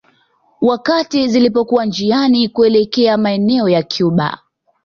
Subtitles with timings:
[0.61, 4.39] Wakati zilipokuwa njiani kuelekea maeneo ya Cuba